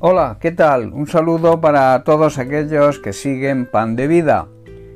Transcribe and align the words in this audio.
Hola, 0.00 0.36
¿qué 0.38 0.52
tal? 0.52 0.92
Un 0.92 1.08
saludo 1.08 1.60
para 1.60 2.04
todos 2.04 2.38
aquellos 2.38 3.00
que 3.00 3.12
siguen 3.12 3.66
Pan 3.66 3.96
de 3.96 4.06
Vida. 4.06 4.46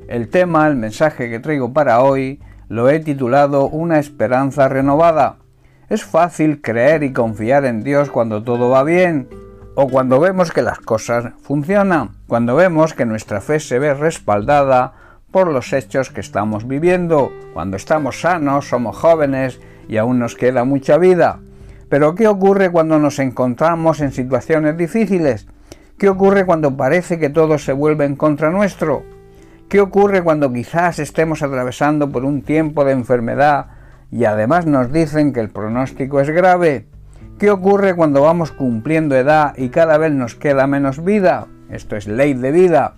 El 0.06 0.28
tema, 0.28 0.68
el 0.68 0.76
mensaje 0.76 1.28
que 1.28 1.40
traigo 1.40 1.72
para 1.72 2.02
hoy, 2.02 2.40
lo 2.68 2.88
he 2.88 3.00
titulado 3.00 3.67
Una 3.67 3.99
esperanza 3.99 4.68
renovada. 4.68 5.38
Es 5.88 6.04
fácil 6.04 6.62
creer 6.62 7.03
y 7.03 7.12
confiar 7.12 7.64
en 7.64 7.82
Dios 7.82 8.10
cuando 8.10 8.44
todo 8.44 8.71
va 8.71 8.85
bien, 8.85 9.28
o 9.74 9.88
cuando 9.88 10.21
vemos 10.21 10.53
que 10.53 10.62
las 10.62 10.78
cosas 10.78 11.34
funcionan, 11.42 12.12
cuando 12.28 12.54
vemos 12.54 12.94
que 12.94 13.04
nuestra 13.04 13.40
fe 13.40 13.58
se 13.58 13.80
ve 13.80 13.94
respaldada 13.94 14.92
por 15.32 15.48
los 15.48 15.72
hechos 15.72 16.10
que 16.10 16.20
estamos 16.20 16.69
viviendo, 16.69 17.32
cuando 17.55 17.77
estamos 17.77 18.20
sanos, 18.20 18.69
somos 18.69 18.96
jóvenes 18.96 19.58
y 19.88 19.96
aún 19.96 20.20
nos 20.20 20.36
queda 20.36 20.62
mucha 20.62 20.96
vida. 20.96 21.41
Pero 21.92 22.14
¿qué 22.14 22.27
ocurre 22.27 22.70
cuando 22.70 22.98
nos 22.98 23.19
encontramos 23.19 24.00
en 24.00 24.12
situaciones 24.12 24.78
difíciles? 24.78 25.46
¿Qué 25.98 26.09
ocurre 26.09 26.46
cuando 26.46 26.74
parece 26.74 27.19
que 27.19 27.28
todo 27.28 27.59
se 27.59 27.74
vuelve 27.74 28.06
en 28.06 28.16
contra 28.16 28.50
nuestro? 28.50 29.02
¿Qué 29.69 29.78
ocurre 29.78 30.23
cuando 30.23 30.50
quizás 30.50 30.98
estemos 30.98 31.42
atravesando 31.42 32.10
por 32.10 32.24
un 32.24 32.41
tiempo 32.41 32.86
de 32.86 32.92
enfermedad 32.92 33.66
y 34.10 34.24
además 34.24 34.64
nos 34.64 34.91
dicen 34.91 35.34
que 35.34 35.41
el 35.41 35.50
pronóstico 35.50 36.19
es 36.20 36.30
grave? 36.30 36.86
¿Qué 37.38 37.50
ocurre 37.50 37.95
cuando 37.95 38.22
vamos 38.22 38.52
cumpliendo 38.52 39.14
edad 39.14 39.52
y 39.59 39.69
cada 39.69 39.98
vez 39.98 40.12
nos 40.12 40.34
queda 40.34 40.66
menos 40.66 41.05
vida? 41.05 41.47
Esto 41.69 41.97
es 41.97 42.06
ley 42.09 42.33
de 42.33 42.52
vida. 42.52 42.95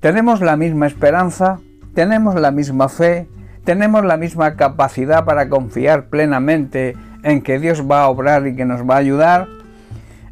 ¿Tenemos 0.00 0.40
la 0.40 0.56
misma 0.56 0.88
esperanza? 0.88 1.60
¿Tenemos 1.94 2.34
la 2.34 2.50
misma 2.50 2.88
fe? 2.88 3.28
¿Tenemos 3.64 4.04
la 4.04 4.16
misma 4.16 4.56
capacidad 4.56 5.24
para 5.24 5.48
confiar 5.48 6.06
plenamente 6.06 6.96
en 7.22 7.42
que 7.42 7.58
Dios 7.58 7.88
va 7.90 8.02
a 8.02 8.08
obrar 8.08 8.46
y 8.46 8.56
que 8.56 8.64
nos 8.64 8.88
va 8.88 8.94
a 8.94 8.98
ayudar? 8.98 9.48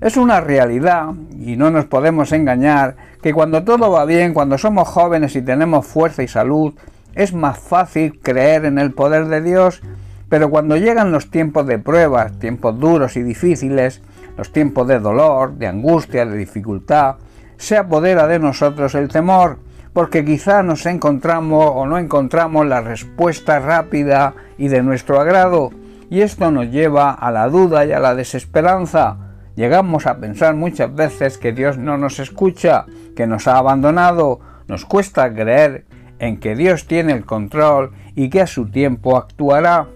Es 0.01 0.17
una 0.17 0.41
realidad, 0.41 1.11
y 1.39 1.57
no 1.57 1.71
nos 1.71 1.85
podemos 1.85 2.33
engañar, 2.33 2.97
que 3.23 3.35
cuando 3.35 3.65
todo 3.65 3.91
va 3.91 4.07
bien, 4.07 4.33
cuando 4.33 4.57
somos 4.57 4.89
jóvenes 4.89 5.37
y 5.37 5.43
tenemos 5.43 5.87
fuerza 5.87 6.23
y 6.23 6.29
salud, 6.29 6.75
es 7.15 7.35
más 7.35 7.59
fácil 7.59 8.19
creer 8.21 8.65
en 8.65 8.79
el 8.79 8.93
poder 8.93 9.27
de 9.27 9.43
Dios, 9.43 9.83
pero 10.31 10.49
cuando 10.49 10.77
llegan 10.77 11.13
los 11.13 11.31
tiempos 11.31 11.67
de 11.67 11.79
pruebas, 11.79 12.39
tiempos 12.39 12.79
duros 12.79 13.17
y 13.17 13.23
difíciles, 13.23 14.01
los 14.39 14.53
tiempos 14.53 14.89
de 14.89 15.01
dolor, 15.01 15.55
de 15.55 15.67
angustia, 15.67 16.25
de 16.25 16.37
dificultad, 16.37 17.17
se 17.59 17.77
apodera 17.77 18.27
de 18.27 18.39
nosotros 18.39 18.95
el 18.95 19.09
temor, 19.09 19.59
porque 19.93 20.25
quizá 20.25 20.63
nos 20.63 20.87
encontramos 20.87 21.73
o 21.75 21.85
no 21.85 21.99
encontramos 21.99 22.65
la 22.65 22.81
respuesta 22.81 23.59
rápida 23.59 24.35
y 24.57 24.69
de 24.69 24.83
nuestro 24.83 25.21
agrado, 25.21 25.73
y 26.11 26.23
esto 26.23 26.51
nos 26.51 26.71
lleva 26.71 27.13
a 27.13 27.31
la 27.31 27.49
duda 27.49 27.87
y 27.87 27.93
a 27.93 28.01
la 28.01 28.17
desesperanza. 28.17 29.17
Llegamos 29.55 30.07
a 30.07 30.19
pensar 30.19 30.57
muchas 30.57 30.95
veces 30.95 31.39
que 31.39 31.53
Dios 31.53 31.79
no 31.79 31.97
nos 31.97 32.19
escucha, 32.19 32.85
que 33.15 33.29
nos 33.29 33.47
ha 33.47 33.57
abandonado, 33.57 34.41
nos 34.67 34.85
cuesta 34.85 35.33
creer 35.33 35.87
en 36.19 36.39
que 36.39 36.57
Dios 36.57 36.87
tiene 36.87 37.13
el 37.13 37.25
control 37.25 37.93
y 38.17 38.29
que 38.29 38.41
a 38.41 38.47
su 38.47 38.69
tiempo 38.71 39.17
actuará. 39.17 39.87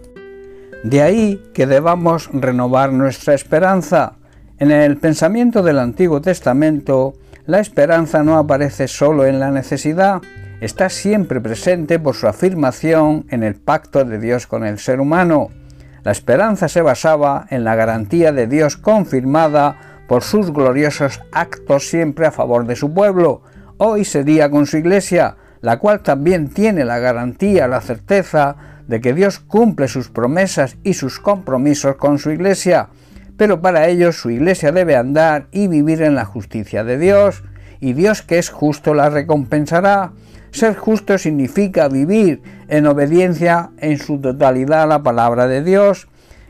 De 0.85 1.03
ahí 1.03 1.43
que 1.53 1.67
debamos 1.67 2.31
renovar 2.33 2.93
nuestra 2.93 3.35
esperanza. 3.35 4.15
En 4.59 4.71
el 4.71 4.97
pensamiento 4.99 5.63
del 5.63 5.81
Antiguo 5.81 6.21
Testamento, 6.21 7.15
la 7.47 7.59
esperanza 7.59 8.23
no 8.23 8.39
aparece 8.39 8.87
solo 8.87 9.27
en 9.27 9.41
la 9.41 9.51
necesidad, 9.51 10.23
está 10.61 10.89
siempre 10.89 11.41
presente 11.41 11.99
por 11.99 12.15
su 12.15 12.29
afirmación 12.29 13.27
en 13.31 13.43
el 13.43 13.57
pacto 13.57 14.05
de 14.05 14.19
Dios 14.19 14.47
con 14.47 14.65
el 14.65 14.79
ser 14.79 15.01
humano. 15.01 15.51
La 16.05 16.13
esperanza 16.13 16.69
se 16.69 16.83
basaba 16.83 17.47
en 17.49 17.65
la 17.65 17.77
garantía 17.77 18.31
de 18.31 18.47
Dios 18.47 18.77
confirmada 18.77 20.05
por 20.07 20.23
sus 20.23 20.53
gloriosos 20.53 21.23
actos 21.33 21.89
siempre 21.89 22.27
a 22.27 22.31
favor 22.31 22.67
de 22.67 22.77
su 22.77 22.93
pueblo. 22.93 23.41
Hoy 23.79 24.05
sería 24.05 24.51
con 24.51 24.67
su 24.67 24.77
iglesia, 24.77 25.37
la 25.63 25.79
cual 25.79 26.03
también 26.03 26.49
tiene 26.49 26.85
la 26.85 26.99
garantía, 26.99 27.69
la 27.69 27.81
certeza 27.81 28.57
de 28.87 29.01
que 29.01 29.15
Dios 29.15 29.39
cumple 29.39 29.89
sus 29.89 30.11
promesas 30.11 30.77
y 30.83 30.93
sus 30.93 31.21
compromisos 31.21 31.97
con 31.97 32.19
su 32.19 32.31
iglesia. 32.31 32.91
Pero 33.39 33.63
para 33.63 33.89
ello 33.89 34.13
su 34.13 34.29
iglesia 34.29 34.73
debe 34.73 34.97
andar 34.97 35.47
y 35.53 35.69
vivir 35.69 36.03
en 36.03 36.15
la 36.15 36.27
justicia 36.27 36.85
de 36.85 36.99
Dios, 36.99 37.43
y 37.81 37.95
Dios 37.95 38.21
que 38.21 38.39
es 38.39 38.51
justo 38.51 38.93
la 38.93 39.09
recompensará. 39.09 40.13
Ser 40.55 40.77
justo 40.77 41.19
significa 41.19 41.89
vivir 41.89 42.41
en 42.69 42.87
obediencia 42.87 43.71
en 43.79 43.99
su 43.99 44.21
totalidad 44.21 44.85
a 44.85 44.87
la 44.87 45.03
palabra 45.03 45.49
de 45.49 45.65
Dios. 45.65 46.07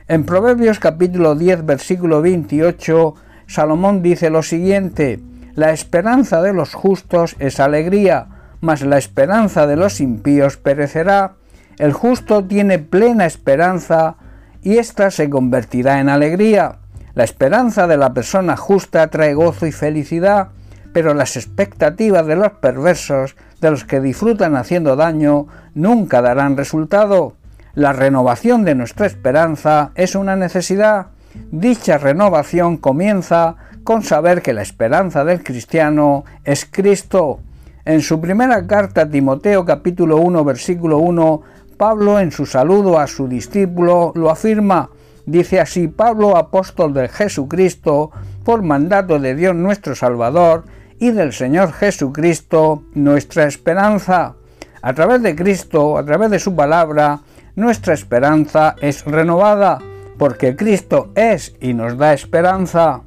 En 0.09 0.25
Proverbios 0.25 0.79
capítulo 0.79 1.37
10 1.37 1.65
versículo 1.65 2.21
28, 2.21 3.15
Salomón 3.47 4.03
dice 4.03 4.29
lo 4.29 4.43
siguiente, 4.43 5.21
La 5.55 5.73
esperanza 5.73 6.43
de 6.43 6.53
los 6.53 6.75
justos 6.75 7.35
es 7.39 7.61
alegría, 7.61 8.27
mas 8.61 8.83
la 8.83 8.99
esperanza 8.99 9.67
de 9.67 9.77
los 9.77 10.03
impíos 10.03 10.59
perecerá. 10.59 11.37
El 11.79 11.95
justo 11.95 12.45
tiene 12.45 12.79
plena 12.79 13.25
esperanza 13.25 14.17
y 14.61 14.77
ésta 14.77 15.11
se 15.11 15.31
convertirá 15.31 16.01
en 16.01 16.11
alegría. 16.11 16.77
La 17.15 17.25
esperanza 17.25 17.87
de 17.87 17.97
la 17.97 18.13
persona 18.13 18.59
justa 18.59 19.07
trae 19.07 19.33
gozo 19.33 19.67
y 19.67 19.73
felicidad, 19.73 20.49
pero 20.95 21.13
las 21.13 21.37
expectativas 21.37 22.25
de 22.25 22.37
los 22.37 22.53
perversos, 22.53 23.35
de 23.61 23.73
los 23.73 23.85
que 23.85 24.01
disfrutan 24.01 24.55
haciendo 24.55 24.95
daño, 24.95 25.49
nunca 25.75 26.23
darán 26.23 26.57
resultado. 26.57 27.35
La 27.75 27.93
renovación 27.93 28.65
de 28.65 28.77
nuestra 28.77 29.07
esperanza 29.07 29.91
es 29.97 30.15
una 30.15 30.37
necesidad. 30.37 31.09
Dicha 31.51 31.99
renovación 31.99 32.77
comienza 32.77 33.57
con 33.83 34.05
saber 34.05 34.41
que 34.41 34.53
la 34.53 34.63
esperanza 34.63 35.25
del 35.25 35.43
cristiano 35.43 36.25
es 36.45 36.65
Cristo. 36.65 37.41
En 37.85 38.01
su 38.01 38.21
primera 38.21 38.65
carta 38.65 39.03
a 39.03 39.11
Timoteo 39.11 39.65
capítulo 39.65 40.19
1 40.19 40.45
versículo 40.45 40.99
1, 40.99 41.43
Pablo 41.77 42.21
en 42.21 42.31
su 42.31 42.47
saludo 42.47 43.01
a 43.01 43.09
su 43.09 43.27
discípulo 43.27 44.13
lo 44.15 44.31
afirma. 44.31 44.91
Dice 45.27 45.59
así 45.59 45.89
Pablo, 45.89 46.37
apóstol 46.37 46.95
de 46.95 47.09
Jesucristo, 47.09 48.13
por 48.45 48.63
mandato 48.63 49.19
de 49.19 49.35
Dios 49.35 49.57
nuestro 49.57 49.97
Salvador, 49.97 50.65
y 50.99 51.11
del 51.11 51.33
Señor 51.33 51.73
Jesucristo 51.73 52.85
nuestra 52.95 53.47
esperanza. 53.47 54.37
A 54.83 54.93
través 54.93 55.23
de 55.23 55.35
Cristo, 55.35 55.97
a 55.99 56.05
través 56.05 56.31
de 56.31 56.39
su 56.39 56.55
palabra, 56.55 57.21
nuestra 57.57 57.95
esperanza 57.95 58.77
es 58.81 59.05
renovada, 59.05 59.79
porque 60.19 60.57
Cristo 60.57 61.13
es 61.15 61.55
y 61.61 61.75
nos 61.75 61.97
da 61.97 62.13
esperanza. 62.13 63.03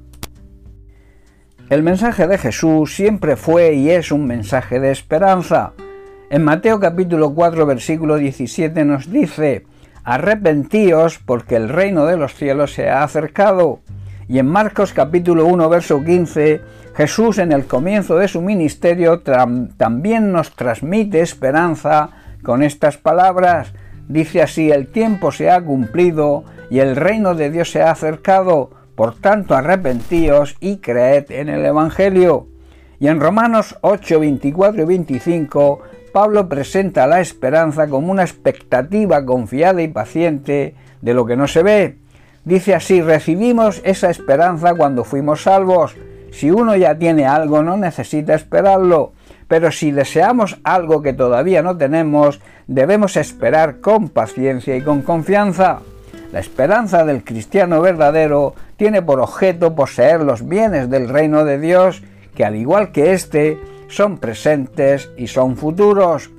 El 1.70 1.84
mensaje 1.84 2.28
de 2.28 2.38
Jesús 2.38 2.96
siempre 2.96 3.36
fue 3.36 3.74
y 3.74 3.90
es 3.90 4.12
un 4.12 4.26
mensaje 4.26 4.80
de 4.80 4.92
esperanza. 4.92 5.74
En 6.30 6.44
Mateo 6.44 6.80
capítulo 6.80 7.34
4 7.34 7.66
versículo 7.66 8.16
17 8.16 8.86
nos 8.86 9.12
dice, 9.12 9.66
arrepentíos 10.04 11.20
porque 11.20 11.58
el 11.58 11.68
reino 11.68 12.06
de 12.06 12.16
los 12.16 12.36
cielos 12.36 12.74
se 12.74 12.90
ha 12.90 13.04
acercado. 13.04 13.82
Y 14.30 14.40
en 14.40 14.48
Marcos 14.48 14.94
capítulo 14.94 15.46
1 15.46 15.70
verso 15.70 16.04
15, 16.04 16.62
Jesús 16.98 17.38
en 17.38 17.52
el 17.52 17.66
comienzo 17.66 18.18
de 18.18 18.28
su 18.28 18.42
ministerio 18.42 19.22
también 19.22 20.32
nos 20.32 20.56
transmite 20.56 21.22
esperanza 21.22 22.10
con 22.42 22.64
estas 22.64 22.98
palabras. 22.98 23.72
Dice 24.08 24.42
así, 24.42 24.72
el 24.72 24.88
tiempo 24.88 25.32
se 25.32 25.52
ha 25.52 25.62
cumplido 25.62 26.44
y 26.72 26.80
el 26.80 26.96
reino 26.96 27.36
de 27.36 27.52
Dios 27.52 27.70
se 27.70 27.84
ha 27.84 27.92
acercado, 27.92 28.72
por 28.96 29.14
tanto 29.14 29.54
arrepentíos 29.56 30.56
y 30.60 30.78
creed 30.78 31.30
en 31.30 31.50
el 31.50 31.64
Evangelio. 31.66 32.48
Y 33.00 33.10
en 33.10 33.22
Romanos 33.22 33.78
8, 33.82 34.20
24 34.20 34.82
y 34.82 34.86
25, 34.86 35.82
Pablo 36.12 36.50
presenta 36.50 37.06
la 37.06 37.22
esperanza 37.22 37.88
como 37.88 38.12
una 38.12 38.24
expectativa 38.24 39.24
confiada 39.24 39.84
y 39.84 39.88
paciente 39.88 40.74
de 41.04 41.14
lo 41.14 41.28
que 41.28 41.38
no 41.38 41.48
se 41.48 41.62
ve 41.62 41.98
Dice 42.48 42.74
así, 42.74 43.02
recibimos 43.02 43.82
esa 43.84 44.10
esperanza 44.10 44.74
cuando 44.74 45.04
fuimos 45.04 45.44
salvos. 45.44 45.98
Si 46.38 46.52
uno 46.52 46.76
ya 46.76 46.96
tiene 47.00 47.26
algo, 47.26 47.64
no 47.64 47.78
necesita 47.78 48.36
esperarlo. 48.36 49.14
Pero 49.48 49.72
si 49.72 49.90
deseamos 49.90 50.60
algo 50.64 51.02
que 51.02 51.12
todavía 51.12 51.64
no 51.64 51.78
tenemos, 51.78 52.40
debemos 52.68 53.18
esperar 53.18 53.80
con 53.80 54.10
paciencia 54.10 54.76
y 54.76 54.84
con 54.84 55.02
confianza. 55.02 55.80
La 56.32 56.40
esperanza 56.40 57.06
del 57.06 57.24
cristiano 57.24 57.82
verdadero 57.82 58.54
tiene 58.76 59.02
por 59.02 59.20
objeto 59.20 59.74
poseer 59.74 60.22
los 60.22 60.48
bienes 60.48 60.92
del 60.92 61.10
reino 61.10 61.44
de 61.44 61.58
Dios, 61.58 62.04
que 62.36 62.46
al 62.46 62.56
igual 62.56 62.92
que 62.92 63.14
éste, 63.14 63.58
son 63.88 64.20
presentes 64.20 65.10
y 65.18 65.26
son 65.26 65.58
futuros. 65.58 66.30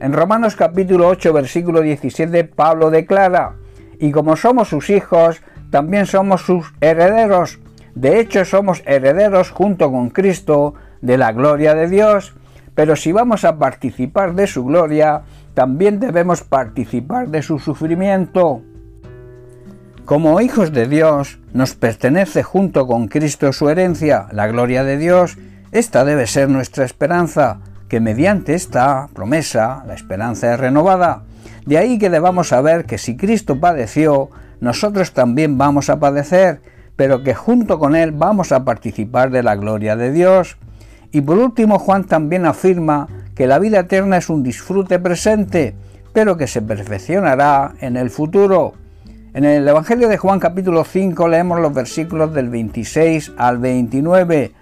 En 0.00 0.12
Romanos 0.12 0.54
capítulo 0.54 1.08
8 1.08 1.32
versículo 1.32 1.80
17 1.80 2.44
Pablo 2.44 2.90
declara, 2.90 3.54
y 3.98 4.10
como 4.10 4.36
somos 4.36 4.68
sus 4.68 4.90
hijos, 4.90 5.40
también 5.70 6.04
somos 6.04 6.42
sus 6.42 6.74
herederos. 6.82 7.58
De 7.96 8.20
hecho, 8.20 8.44
somos 8.44 8.82
herederos 8.84 9.50
junto 9.50 9.90
con 9.90 10.10
Cristo 10.10 10.74
de 11.00 11.16
la 11.16 11.32
gloria 11.32 11.74
de 11.74 11.88
Dios. 11.88 12.34
Pero 12.74 12.94
si 12.94 13.10
vamos 13.10 13.46
a 13.46 13.58
participar 13.58 14.34
de 14.34 14.46
su 14.46 14.66
gloria, 14.66 15.22
también 15.54 15.98
debemos 15.98 16.42
participar 16.42 17.28
de 17.28 17.40
su 17.40 17.58
sufrimiento. 17.58 18.60
Como 20.04 20.42
hijos 20.42 20.72
de 20.72 20.86
Dios, 20.86 21.38
nos 21.54 21.74
pertenece 21.74 22.42
junto 22.42 22.86
con 22.86 23.08
Cristo 23.08 23.50
su 23.54 23.70
herencia, 23.70 24.26
la 24.30 24.46
gloria 24.46 24.84
de 24.84 24.98
Dios. 24.98 25.38
Esta 25.72 26.04
debe 26.04 26.26
ser 26.26 26.50
nuestra 26.50 26.84
esperanza, 26.84 27.60
que 27.88 28.00
mediante 28.00 28.52
esta 28.52 29.08
promesa 29.14 29.84
la 29.86 29.94
esperanza 29.94 30.52
es 30.52 30.60
renovada. 30.60 31.22
De 31.64 31.78
ahí 31.78 31.98
que 31.98 32.10
debamos 32.10 32.48
saber 32.48 32.84
que 32.84 32.98
si 32.98 33.16
Cristo 33.16 33.58
padeció, 33.58 34.28
nosotros 34.60 35.14
también 35.14 35.56
vamos 35.56 35.88
a 35.88 35.98
padecer, 35.98 36.60
pero 36.96 37.22
que 37.22 37.34
junto 37.34 37.78
con 37.78 37.94
Él 37.94 38.12
vamos 38.12 38.52
a 38.52 38.64
participar 38.64 39.30
de 39.30 39.42
la 39.42 39.54
gloria 39.54 39.96
de 39.96 40.10
Dios. 40.10 40.56
Y 41.12 41.20
por 41.20 41.38
último, 41.38 41.78
Juan 41.78 42.04
también 42.04 42.46
afirma 42.46 43.06
que 43.34 43.46
la 43.46 43.58
vida 43.58 43.80
eterna 43.80 44.16
es 44.16 44.30
un 44.30 44.42
disfrute 44.42 44.98
presente, 44.98 45.74
pero 46.12 46.36
que 46.36 46.46
se 46.46 46.62
perfeccionará 46.62 47.74
en 47.80 47.96
el 47.96 48.10
futuro. 48.10 48.72
En 49.34 49.44
el 49.44 49.68
Evangelio 49.68 50.08
de 50.08 50.16
Juan 50.16 50.40
capítulo 50.40 50.82
5 50.84 51.28
leemos 51.28 51.60
los 51.60 51.74
versículos 51.74 52.32
del 52.32 52.48
26 52.48 53.34
al 53.36 53.58
29. 53.58 54.52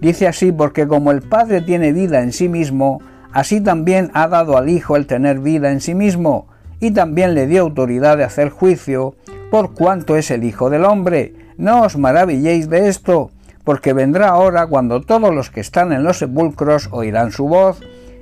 Dice 0.00 0.26
así, 0.26 0.50
porque 0.50 0.88
como 0.88 1.10
el 1.10 1.20
Padre 1.20 1.60
tiene 1.60 1.92
vida 1.92 2.22
en 2.22 2.32
sí 2.32 2.48
mismo, 2.48 3.02
así 3.32 3.60
también 3.60 4.10
ha 4.14 4.28
dado 4.28 4.56
al 4.56 4.70
Hijo 4.70 4.96
el 4.96 5.06
tener 5.06 5.38
vida 5.38 5.70
en 5.70 5.82
sí 5.82 5.94
mismo, 5.94 6.46
y 6.80 6.92
también 6.92 7.34
le 7.34 7.46
dio 7.46 7.60
autoridad 7.60 8.16
de 8.16 8.24
hacer 8.24 8.48
juicio, 8.48 9.14
por 9.50 9.74
cuanto 9.74 10.16
es 10.16 10.30
el 10.30 10.44
Hijo 10.44 10.70
del 10.70 10.86
Hombre. 10.86 11.34
No 11.62 11.82
os 11.82 11.96
maravilléis 11.96 12.68
de 12.68 12.88
esto, 12.88 13.30
porque 13.62 13.92
vendrá 13.92 14.30
ahora 14.30 14.66
cuando 14.66 15.00
todos 15.00 15.32
los 15.32 15.48
que 15.48 15.60
están 15.60 15.92
en 15.92 16.02
los 16.02 16.18
sepulcros 16.18 16.88
oirán 16.90 17.30
su 17.30 17.46
voz, 17.46 17.78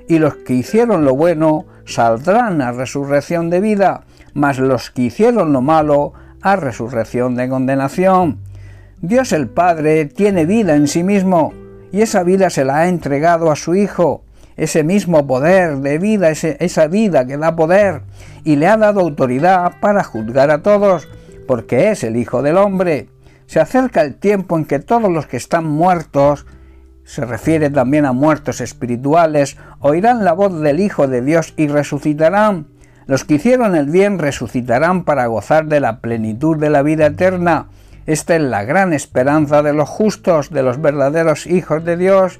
y 0.08 0.19
los 0.19 0.34
que 0.34 0.52
hicieron 0.52 1.06
lo 1.06 1.16
bueno 1.16 1.64
saldrán 1.87 2.60
a 2.60 2.72
resurrección 2.72 3.48
de 3.48 3.62
vida, 3.62 4.02
mas 4.34 4.58
los 4.58 4.90
que 4.90 5.04
hicieron 5.08 5.54
lo 5.54 5.62
malo 5.62 6.12
a 6.42 6.56
resurrección 6.56 7.34
de 7.34 7.48
condenación. 7.48 8.40
Dios 9.00 9.32
el 9.32 9.48
Padre 9.48 10.04
tiene 10.04 10.44
vida 10.44 10.76
en 10.76 10.87
sí 10.87 11.02
mismo 11.02 11.54
y 11.92 12.02
esa 12.02 12.22
vida 12.25 12.50
se 12.50 12.66
la 12.66 12.81
ha 12.81 12.88
entregado 12.88 13.50
a 13.50 13.56
su 13.56 13.75
Hijo, 13.75 14.22
ese 14.58 14.84
mismo 14.84 15.26
poder 15.26 15.78
de 15.78 15.96
vida, 15.96 16.28
esa 16.28 16.88
vida 16.88 17.26
que 17.26 17.38
da 17.38 17.56
poder, 17.56 18.02
y 18.44 18.56
le 18.56 18.66
ha 18.66 18.76
dado 18.76 19.00
autoridad 19.00 19.81
para 19.81 20.04
juzgar 20.04 20.50
a 20.50 20.60
todos, 20.60 21.08
porque 21.46 21.90
es 21.90 22.04
el 22.04 22.19
Hijo 22.19 22.42
del 22.42 22.58
Hombre. 22.58 23.08
Se 23.50 23.58
acerca 23.58 24.02
el 24.02 24.14
tiempo 24.14 24.56
en 24.56 24.64
que 24.64 24.79
todos 24.79 25.11
los 25.11 25.26
que 25.26 25.37
están 25.37 25.67
muertos, 25.67 26.47
se 27.02 27.25
refiere 27.25 27.69
también 27.69 28.05
a 28.05 28.12
muertos 28.12 28.61
espirituales, 28.61 29.56
oirán 29.81 30.25
la 30.25 30.35
voz 30.35 30.61
del 30.61 30.79
Hijo 30.79 31.08
de 31.08 31.20
Dios 31.20 31.52
y 31.56 31.67
resucitarán. 31.67 32.69
Los 33.06 33.25
que 33.25 33.35
hicieron 33.35 33.75
el 33.75 33.87
bien 33.87 34.20
resucitarán 34.20 35.02
para 35.02 35.26
gozar 35.26 35.67
de 35.67 35.81
la 35.81 36.00
plenitud 36.00 36.58
de 36.58 36.70
la 36.70 36.82
vida 36.82 37.06
eterna. 37.06 37.67
Esta 38.06 38.37
es 38.37 38.43
la 38.43 38.62
gran 38.62 38.93
esperanza 38.93 39.64
de 39.64 39.73
los 39.73 39.88
justos, 39.88 40.50
de 40.50 40.62
los 40.62 40.81
verdaderos 40.81 41.49
hijos 41.49 41.85
de 41.85 41.97
Dios, 41.97 42.38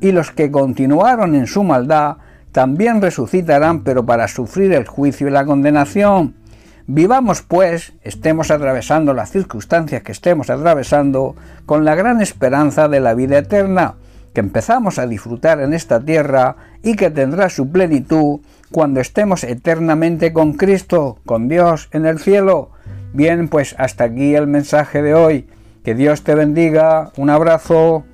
y 0.00 0.12
los 0.12 0.30
que 0.30 0.52
continuaron 0.52 1.34
en 1.34 1.48
su 1.48 1.64
maldad 1.64 2.18
también 2.52 3.02
resucitarán, 3.02 3.82
pero 3.82 4.06
para 4.06 4.28
sufrir 4.28 4.72
el 4.72 4.86
juicio 4.86 5.26
y 5.26 5.32
la 5.32 5.44
condenación. 5.44 6.36
Vivamos, 6.86 7.40
pues, 7.40 7.94
estemos 8.02 8.50
atravesando 8.50 9.14
las 9.14 9.30
circunstancias 9.30 10.02
que 10.02 10.12
estemos 10.12 10.50
atravesando, 10.50 11.34
con 11.64 11.86
la 11.86 11.94
gran 11.94 12.20
esperanza 12.20 12.88
de 12.88 13.00
la 13.00 13.14
vida 13.14 13.38
eterna, 13.38 13.94
que 14.34 14.40
empezamos 14.40 14.98
a 14.98 15.06
disfrutar 15.06 15.60
en 15.60 15.72
esta 15.72 16.00
tierra 16.00 16.56
y 16.82 16.96
que 16.96 17.10
tendrá 17.10 17.48
su 17.48 17.70
plenitud 17.70 18.40
cuando 18.70 19.00
estemos 19.00 19.44
eternamente 19.44 20.34
con 20.34 20.52
Cristo, 20.54 21.18
con 21.24 21.48
Dios 21.48 21.88
en 21.92 22.04
el 22.04 22.18
cielo. 22.18 22.70
Bien, 23.14 23.48
pues 23.48 23.74
hasta 23.78 24.04
aquí 24.04 24.34
el 24.34 24.46
mensaje 24.46 25.00
de 25.00 25.14
hoy. 25.14 25.46
Que 25.84 25.94
Dios 25.94 26.22
te 26.22 26.34
bendiga. 26.34 27.12
Un 27.16 27.30
abrazo. 27.30 28.04